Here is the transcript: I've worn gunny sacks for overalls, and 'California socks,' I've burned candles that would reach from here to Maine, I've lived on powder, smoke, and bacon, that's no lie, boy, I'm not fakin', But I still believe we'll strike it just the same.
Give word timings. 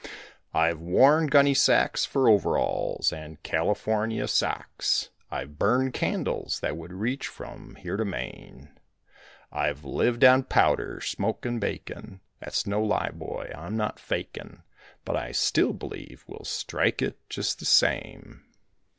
I've 0.55 0.79
worn 0.79 1.27
gunny 1.27 1.53
sacks 1.53 2.05
for 2.05 2.27
overalls, 2.27 3.13
and 3.13 3.37
'California 3.43 4.27
socks,' 4.27 5.09
I've 5.29 5.59
burned 5.59 5.93
candles 5.93 6.59
that 6.61 6.75
would 6.75 6.91
reach 6.91 7.27
from 7.27 7.75
here 7.75 7.97
to 7.97 8.03
Maine, 8.03 8.69
I've 9.51 9.85
lived 9.85 10.23
on 10.23 10.45
powder, 10.45 11.01
smoke, 11.01 11.45
and 11.45 11.61
bacon, 11.61 12.21
that's 12.39 12.65
no 12.65 12.81
lie, 12.83 13.11
boy, 13.11 13.51
I'm 13.55 13.77
not 13.77 13.99
fakin', 13.99 14.63
But 15.05 15.17
I 15.17 15.33
still 15.33 15.71
believe 15.71 16.23
we'll 16.25 16.45
strike 16.45 17.03
it 17.03 17.19
just 17.29 17.59
the 17.59 17.65
same. 17.65 18.43